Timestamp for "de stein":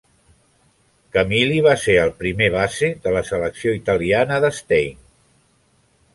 4.47-4.99